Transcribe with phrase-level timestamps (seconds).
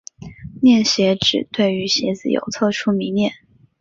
[0.63, 3.33] 恋鞋指对于鞋子有特殊迷恋。